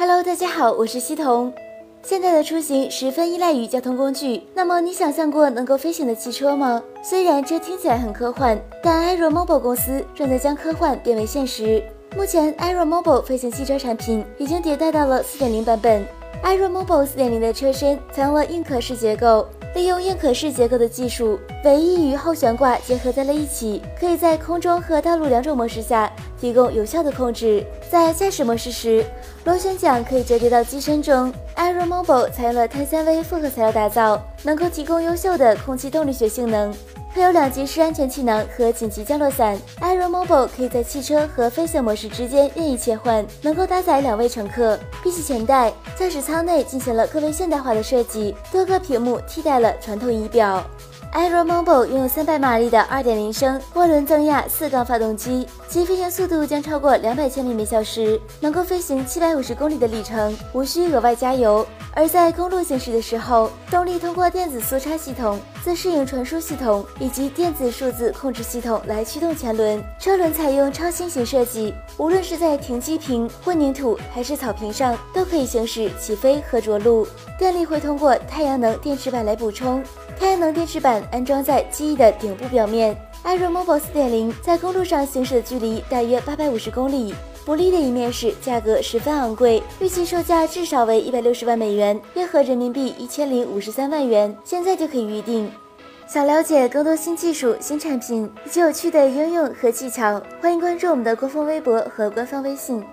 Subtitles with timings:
[0.00, 1.52] Hello，大家好，我是西彤。
[2.04, 6.80] 现在的出行十分依赖于交通工具，那么你想象过能够飞行的汽车吗？
[7.02, 11.82] 虽然这听起来很科幻，但 Aeromobile 公司正在将科幻变为现实。
[12.16, 16.06] 目前，Aeromobile 飞行汽车产品已经迭代到了4.0版本。
[16.44, 19.48] Aeromobile 4.0的车身采用了硬可视结构。
[19.74, 26.10] 利用硬可视结构的技术，尾翼与后悬挂结合在了一起，可以在空中和道路两种模式下
[26.40, 27.64] 提供有效的控制。
[27.90, 29.04] 在驾驶模式时，
[29.44, 31.32] 螺旋桨可以折叠到机身中。
[31.56, 36.74] Aeromobile 采用了碳纤维复合材料打造，能够提供优秀的空气动力学性能。
[37.14, 44.78] 配有两级式安全气囊和紧急降落伞，Aeromobile 可以在汽车和飞行模式之间任意切换，能够搭载两位乘客。
[45.02, 50.62] 比起前代，驾驶舱内进行了更为现代化的设计，多个屏幕替代了传统仪表。
[51.12, 61.66] Aeromobile 拥有三百马力的2.0升涡轮增压四缸发动机，其飞行速度将超过两百千米每小时，能够飞行七百五十公里的里程，无需额外加油。
[61.94, 69.82] 而在公路行驶的时候，动力通过电子速差系统、自适应传输系统以及电子数字控制系统来驱动前轮。
[69.98, 77.08] 车轮采用超新型设计，无论是在停机坪、混凝土还是草坪上，都可以行驶起飞和着陆。
[77.38, 79.82] 电力会通过太阳能电池板来补充。
[80.18, 82.96] 太阳能电池板安装在机翼的顶部表面。
[83.24, 87.14] Aeromobile 4.0在公路上行驶的距离大约八百五十公里。
[87.44, 94.36] 不利的一面是价格十分昂贵，预计售价至少为一百六十万美元，约合人民币一千零五十三万元。
[94.44, 95.50] 现在就可以预定。
[96.06, 102.84] 想了解更多新技术、新产品以及有趣的应用和技巧，欢迎关注我们的官方微博和官方微信。